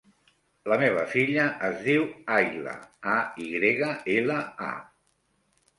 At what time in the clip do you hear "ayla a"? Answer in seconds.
2.39-3.21